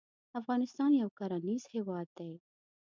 [0.39, 2.31] افغانستان یو کرنیز هیواد دی